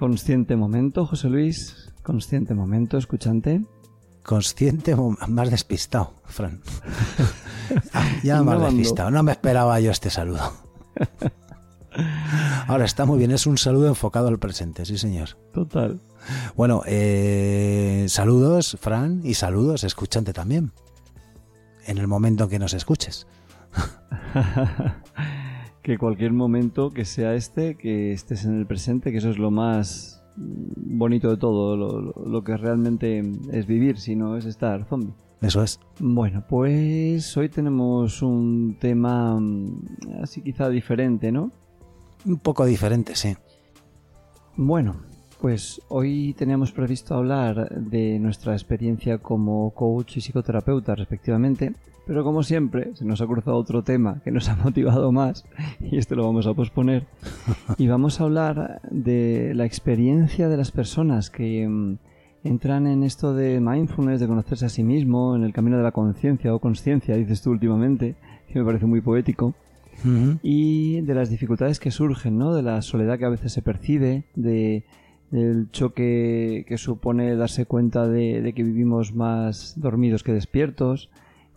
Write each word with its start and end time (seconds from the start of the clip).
Consciente 0.00 0.56
momento, 0.56 1.04
José 1.04 1.28
Luis. 1.28 1.92
Consciente 2.02 2.54
momento, 2.54 2.96
escuchante. 2.96 3.66
Consciente, 4.22 4.96
más 5.28 5.50
despistado, 5.50 6.14
Fran. 6.24 6.62
Ah, 7.92 8.08
ya 8.24 8.42
más 8.42 8.60
despistado. 8.62 9.10
No 9.10 9.22
me 9.22 9.32
esperaba 9.32 9.78
yo 9.78 9.90
este 9.90 10.08
saludo. 10.08 10.54
Ahora 12.66 12.86
está 12.86 13.04
muy 13.04 13.18
bien, 13.18 13.30
es 13.30 13.46
un 13.46 13.58
saludo 13.58 13.88
enfocado 13.88 14.28
al 14.28 14.38
presente, 14.38 14.86
sí 14.86 14.96
señor. 14.96 15.36
Total. 15.52 16.00
Bueno, 16.56 16.82
eh, 16.86 18.06
saludos, 18.08 18.78
Fran, 18.80 19.20
y 19.22 19.34
saludos, 19.34 19.84
escuchante 19.84 20.32
también. 20.32 20.72
En 21.84 21.98
el 21.98 22.08
momento 22.08 22.44
en 22.44 22.50
que 22.50 22.58
nos 22.58 22.72
escuches. 22.72 23.26
que 25.90 25.98
cualquier 25.98 26.32
momento 26.32 26.90
que 26.90 27.04
sea 27.04 27.34
este, 27.34 27.74
que 27.74 28.12
estés 28.12 28.44
en 28.44 28.58
el 28.60 28.66
presente, 28.66 29.10
que 29.10 29.18
eso 29.18 29.30
es 29.30 29.38
lo 29.38 29.50
más 29.50 30.22
bonito 30.36 31.28
de 31.30 31.36
todo, 31.36 31.76
lo, 31.76 32.00
lo- 32.00 32.24
lo 32.26 32.44
que 32.44 32.56
realmente 32.56 33.22
es 33.52 33.66
vivir, 33.66 33.98
si 33.98 34.14
no 34.14 34.36
es 34.36 34.44
estar 34.44 34.84
zombie. 34.84 35.12
Eso 35.42 35.62
es. 35.64 35.80
Bueno, 35.98 36.44
pues 36.48 37.36
hoy 37.36 37.48
tenemos 37.48 38.22
un 38.22 38.76
tema 38.78 39.34
mm, 39.40 39.82
así 40.22 40.42
quizá 40.42 40.68
diferente, 40.68 41.32
¿no? 41.32 41.50
Un 42.24 42.38
poco 42.38 42.64
diferente, 42.66 43.16
sí. 43.16 43.34
Bueno, 44.56 44.96
pues 45.40 45.80
hoy 45.88 46.34
teníamos 46.34 46.70
previsto 46.70 47.14
hablar 47.14 47.70
de 47.74 48.18
nuestra 48.18 48.52
experiencia 48.52 49.18
como 49.18 49.70
coach 49.70 50.18
y 50.18 50.20
psicoterapeuta 50.20 50.94
respectivamente, 50.94 51.72
pero 52.06 52.24
como 52.24 52.42
siempre 52.42 52.94
se 52.94 53.06
nos 53.06 53.22
ha 53.22 53.26
cruzado 53.26 53.56
otro 53.56 53.82
tema 53.82 54.20
que 54.22 54.30
nos 54.30 54.48
ha 54.48 54.56
motivado 54.64 55.12
más 55.12 55.46
y 55.80 55.96
este 55.96 56.14
lo 56.14 56.26
vamos 56.26 56.46
a 56.46 56.52
posponer 56.52 57.06
y 57.78 57.86
vamos 57.88 58.20
a 58.20 58.24
hablar 58.24 58.82
de 58.90 59.52
la 59.54 59.64
experiencia 59.64 60.48
de 60.48 60.56
las 60.58 60.72
personas 60.72 61.30
que 61.30 61.66
mm, 61.66 61.96
entran 62.44 62.86
en 62.86 63.02
esto 63.02 63.34
de 63.34 63.60
mindfulness, 63.60 64.20
de 64.20 64.26
conocerse 64.26 64.66
a 64.66 64.70
sí 64.70 64.82
mismo, 64.82 65.36
en 65.36 65.44
el 65.44 65.54
camino 65.54 65.78
de 65.78 65.82
la 65.82 65.92
conciencia 65.92 66.54
o 66.54 66.58
conciencia, 66.58 67.16
dices 67.16 67.40
tú 67.40 67.50
últimamente, 67.50 68.14
que 68.48 68.58
me 68.58 68.64
parece 68.64 68.86
muy 68.86 69.00
poético 69.00 69.54
y 70.42 71.02
de 71.02 71.14
las 71.14 71.28
dificultades 71.28 71.78
que 71.78 71.90
surgen, 71.90 72.38
¿no? 72.38 72.54
De 72.54 72.62
la 72.62 72.80
soledad 72.80 73.18
que 73.18 73.26
a 73.26 73.28
veces 73.28 73.52
se 73.52 73.60
percibe, 73.60 74.24
de, 74.34 74.84
del 75.30 75.70
choque 75.70 76.64
que 76.66 76.76
supone 76.76 77.36
darse 77.36 77.66
cuenta 77.66 78.08
de, 78.08 78.52
que 78.54 78.62
vivimos 78.62 79.14
más 79.14 79.74
dormidos 79.76 80.22
que 80.22 80.32
despiertos 80.32 81.08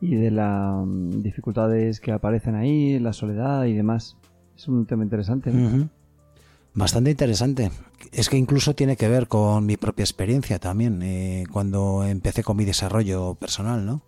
y 0.00 0.16
de 0.16 0.30
las 0.30 0.84
dificultades 1.22 2.00
que 2.00 2.12
aparecen 2.12 2.54
ahí, 2.54 2.98
la 2.98 3.12
soledad 3.12 3.64
y 3.66 3.74
demás. 3.74 4.16
Es 4.56 4.66
un 4.68 4.86
tema 4.86 5.04
interesante. 5.04 5.50
¿no? 5.52 5.88
Bastante 6.74 7.10
interesante. 7.10 7.70
Es 8.12 8.28
que 8.28 8.36
incluso 8.36 8.74
tiene 8.74 8.96
que 8.96 9.08
ver 9.08 9.28
con 9.28 9.66
mi 9.66 9.76
propia 9.76 10.02
experiencia 10.02 10.58
también, 10.58 11.02
eh, 11.02 11.44
cuando 11.52 12.04
empecé 12.04 12.42
con 12.42 12.56
mi 12.56 12.64
desarrollo 12.64 13.34
personal, 13.34 13.84
¿no? 13.86 14.02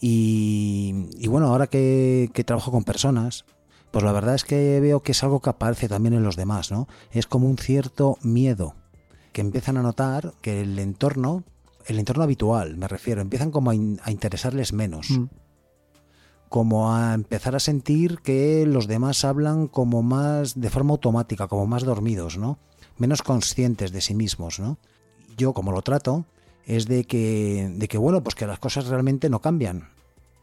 Y, 0.00 1.08
y 1.16 1.28
bueno, 1.28 1.46
ahora 1.46 1.68
que, 1.68 2.30
que 2.34 2.44
trabajo 2.44 2.72
con 2.72 2.82
personas, 2.82 3.44
pues 3.92 4.04
la 4.04 4.12
verdad 4.12 4.34
es 4.34 4.44
que 4.44 4.80
veo 4.80 5.00
que 5.00 5.12
es 5.12 5.22
algo 5.22 5.40
que 5.40 5.50
aparece 5.50 5.88
también 5.88 6.14
en 6.14 6.24
los 6.24 6.34
demás, 6.34 6.72
¿no? 6.72 6.88
Es 7.12 7.26
como 7.26 7.48
un 7.48 7.56
cierto 7.56 8.18
miedo, 8.22 8.74
que 9.32 9.40
empiezan 9.40 9.76
a 9.76 9.82
notar 9.82 10.34
que 10.42 10.60
el 10.60 10.78
entorno, 10.78 11.42
el 11.86 11.98
entorno 11.98 12.22
habitual, 12.24 12.76
me 12.76 12.88
refiero, 12.88 13.20
empiezan 13.20 13.50
como 13.50 13.70
a, 13.70 13.74
in- 13.74 14.00
a 14.04 14.10
interesarles 14.10 14.72
menos 14.72 15.10
Mm. 15.10 15.24
como 16.48 16.94
a 16.94 17.14
empezar 17.14 17.56
a 17.56 17.60
sentir 17.60 18.18
que 18.18 18.66
los 18.66 18.86
demás 18.86 19.24
hablan 19.24 19.68
como 19.68 20.02
más 20.02 20.60
de 20.60 20.68
forma 20.68 20.92
automática, 20.92 21.48
como 21.48 21.66
más 21.66 21.82
dormidos, 21.82 22.36
¿no? 22.36 22.58
Menos 22.98 23.22
conscientes 23.22 23.90
de 23.90 24.02
sí 24.02 24.14
mismos, 24.14 24.60
¿no? 24.60 24.76
Yo 25.36 25.54
como 25.54 25.72
lo 25.72 25.80
trato 25.80 26.26
es 26.66 26.86
de 26.86 27.04
que 27.04 27.72
de 27.74 27.88
que 27.88 27.96
bueno, 27.96 28.22
pues 28.22 28.34
que 28.34 28.46
las 28.46 28.58
cosas 28.58 28.86
realmente 28.88 29.30
no 29.30 29.40
cambian, 29.40 29.88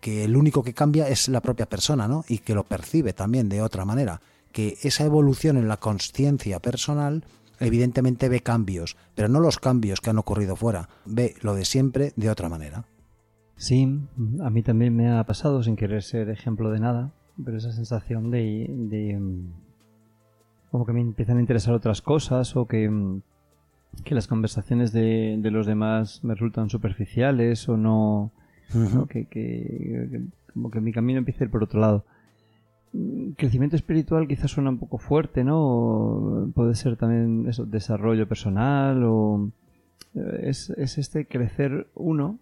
que 0.01 0.23
el 0.25 0.35
único 0.35 0.63
que 0.63 0.73
cambia 0.73 1.07
es 1.07 1.27
la 1.27 1.41
propia 1.41 1.67
persona, 1.69 2.07
¿no? 2.07 2.25
Y 2.27 2.39
que 2.39 2.55
lo 2.55 2.63
percibe 2.63 3.13
también 3.13 3.47
de 3.47 3.61
otra 3.61 3.85
manera, 3.85 4.19
que 4.51 4.77
esa 4.81 5.05
evolución 5.05 5.57
en 5.57 5.67
la 5.67 5.77
conciencia 5.77 6.59
personal 6.59 7.23
evidentemente 7.59 8.29
ve 8.29 8.41
cambios, 8.41 8.97
pero 9.15 9.27
no 9.27 9.39
los 9.39 9.59
cambios 9.59 10.01
que 10.01 10.09
han 10.09 10.17
ocurrido 10.17 10.55
fuera, 10.55 10.89
ve 11.05 11.35
lo 11.41 11.55
de 11.55 11.65
siempre 11.65 12.13
de 12.15 12.29
otra 12.29 12.49
manera. 12.49 12.85
Sí, 13.55 13.99
a 14.41 14.49
mí 14.49 14.63
también 14.63 14.95
me 14.95 15.11
ha 15.11 15.23
pasado 15.25 15.61
sin 15.63 15.75
querer 15.75 16.01
ser 16.03 16.29
ejemplo 16.29 16.71
de 16.71 16.79
nada, 16.79 17.11
pero 17.43 17.57
esa 17.57 17.71
sensación 17.73 18.31
de, 18.31 18.67
de, 18.69 19.17
mm, 19.19 19.51
como 20.71 20.85
que 20.85 20.93
me 20.93 21.01
empiezan 21.01 21.37
a 21.37 21.41
interesar 21.41 21.73
otras 21.73 22.01
cosas 22.01 22.55
o 22.55 22.67
que, 22.67 22.89
mm, 22.89 23.21
que 24.03 24.15
las 24.15 24.27
conversaciones 24.27 24.91
de, 24.93 25.37
de 25.39 25.51
los 25.51 25.65
demás 25.65 26.23
me 26.23 26.35
resultan 26.35 26.69
superficiales 26.69 27.67
o 27.67 27.75
no. 27.75 28.31
Que, 29.07 29.25
que- 29.25 30.07
que- 30.11 30.21
como 30.53 30.69
que 30.71 30.79
mi 30.79 30.91
camino 30.91 31.19
empieza 31.19 31.43
a 31.43 31.45
ir 31.45 31.51
por 31.51 31.63
otro 31.63 31.79
lado. 31.79 32.05
Mm, 32.93 33.31
Crecimiento 33.31 33.75
espiritual 33.75 34.27
quizás 34.27 34.51
suena 34.51 34.69
un 34.69 34.79
poco 34.79 34.97
fuerte, 34.97 35.43
¿no? 35.43 35.59
O 35.59 36.51
puede 36.53 36.75
ser 36.75 36.97
también 36.97 37.47
eso, 37.47 37.65
desarrollo 37.65 38.27
personal 38.27 39.03
o 39.03 39.51
eh, 40.15 40.41
es, 40.43 40.71
es 40.71 40.97
este 40.97 41.25
crecer 41.25 41.87
uno 41.95 42.39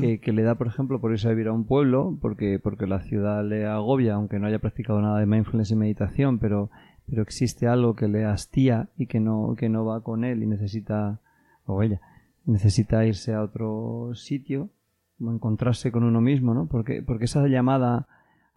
que, 0.00 0.18
que 0.18 0.32
le 0.32 0.42
da, 0.42 0.56
por 0.56 0.66
ejemplo, 0.66 1.00
por 1.00 1.12
irse 1.12 1.28
a 1.28 1.30
vivir 1.30 1.48
a 1.48 1.52
un 1.52 1.64
pueblo, 1.64 2.18
porque, 2.20 2.58
porque 2.58 2.88
la 2.88 3.00
ciudad 3.00 3.44
le 3.44 3.64
agobia, 3.66 4.14
aunque 4.14 4.40
no 4.40 4.48
haya 4.48 4.58
practicado 4.58 5.00
nada 5.00 5.20
de 5.20 5.26
mindfulness 5.26 5.70
y 5.70 5.76
meditación, 5.76 6.40
pero, 6.40 6.70
pero 7.08 7.22
existe 7.22 7.68
algo 7.68 7.94
que 7.94 8.08
le 8.08 8.24
hastía 8.24 8.88
y 8.96 9.06
que 9.06 9.20
no, 9.20 9.54
que 9.56 9.68
no 9.68 9.84
va 9.84 10.02
con 10.02 10.24
él 10.24 10.42
y 10.42 10.46
necesita, 10.46 11.20
o 11.64 11.80
ella, 11.82 12.00
necesita 12.44 13.04
irse 13.06 13.34
a 13.34 13.42
otro 13.42 14.10
sitio, 14.14 14.70
como 15.18 15.32
encontrarse 15.32 15.92
con 15.92 16.02
uno 16.02 16.20
mismo, 16.20 16.54
¿no? 16.54 16.66
Porque, 16.66 17.02
porque 17.02 17.26
esa 17.26 17.46
llamada 17.46 18.08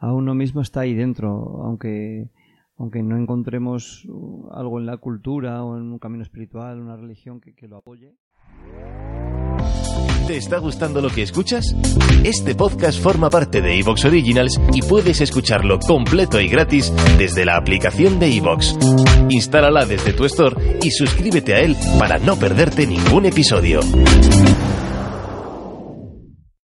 a 0.02 0.12
uno 0.12 0.34
mismo 0.34 0.62
está 0.62 0.82
ahí 0.82 0.96
dentro, 0.96 1.62
aunque, 1.64 2.28
aunque 2.76 3.04
no 3.04 3.18
encontremos 3.18 4.08
algo 4.52 4.80
en 4.80 4.88
la 4.88 4.98
cultura 4.98 5.64
o 5.64 5.78
en 5.78 5.84
un 5.84 6.00
camino 6.00 6.24
espiritual, 6.24 6.82
una 6.82 6.98
religión 6.98 7.40
que, 7.40 7.54
que 7.54 7.68
lo 7.68 7.78
apoye. 7.78 8.16
¿Te 10.26 10.38
está 10.38 10.58
gustando 10.58 11.02
lo 11.02 11.10
que 11.10 11.22
escuchas? 11.22 11.76
Este 12.24 12.56
podcast 12.56 13.00
forma 13.00 13.30
parte 13.30 13.62
de 13.62 13.80
Evox 13.80 14.06
Originals 14.06 14.60
y 14.74 14.82
puedes 14.82 15.22
escucharlo 15.22 15.78
completo 15.80 16.40
y 16.40 16.48
gratis 16.48 16.92
desde 17.18 17.46
la 17.46 17.58
aplicación 17.58 18.20
de 18.20 18.38
Evox. 18.38 18.78
Instálala 19.30 19.86
desde 19.86 20.14
tu 20.14 20.26
store 20.26 20.80
y 20.82 20.90
suscríbete 20.90 21.54
a 21.54 21.60
él 21.60 21.76
para 22.00 22.18
no 22.18 22.38
perderte 22.38 22.88
ningún 22.88 23.26
episodio. 23.26 23.82